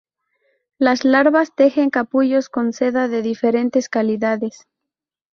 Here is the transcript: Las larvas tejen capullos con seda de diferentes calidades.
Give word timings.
Las 0.79 1.05
larvas 1.05 1.53
tejen 1.53 1.91
capullos 1.91 2.49
con 2.49 2.73
seda 2.73 3.07
de 3.07 3.21
diferentes 3.21 3.87
calidades. 3.87 4.65